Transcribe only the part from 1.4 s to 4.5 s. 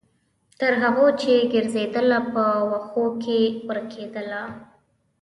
ګرځیدله، په وښو کې ورکیدله